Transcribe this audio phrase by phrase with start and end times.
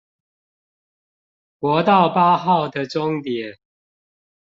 [1.59, 3.59] 國道八號的終點